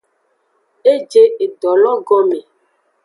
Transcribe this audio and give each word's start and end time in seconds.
E 0.91 0.95
je 1.15 1.23
edolo 1.47 1.93
gome. 2.09 2.39